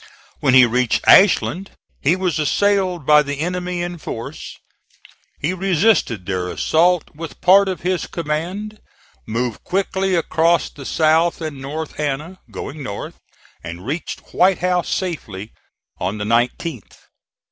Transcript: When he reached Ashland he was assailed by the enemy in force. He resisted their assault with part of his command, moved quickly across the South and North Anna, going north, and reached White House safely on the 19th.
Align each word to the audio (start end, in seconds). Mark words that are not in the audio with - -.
When 0.39 0.55
he 0.55 0.65
reached 0.65 1.05
Ashland 1.07 1.73
he 2.01 2.15
was 2.15 2.39
assailed 2.39 3.05
by 3.05 3.21
the 3.21 3.39
enemy 3.39 3.83
in 3.83 3.99
force. 3.99 4.57
He 5.39 5.53
resisted 5.53 6.25
their 6.25 6.49
assault 6.49 7.11
with 7.15 7.39
part 7.39 7.67
of 7.69 7.81
his 7.81 8.07
command, 8.07 8.79
moved 9.27 9.63
quickly 9.63 10.15
across 10.15 10.71
the 10.71 10.87
South 10.87 11.39
and 11.39 11.61
North 11.61 11.99
Anna, 11.99 12.39
going 12.49 12.81
north, 12.81 13.19
and 13.63 13.85
reached 13.85 14.21
White 14.33 14.57
House 14.57 14.89
safely 14.89 15.53
on 15.99 16.17
the 16.17 16.25
19th. 16.25 16.97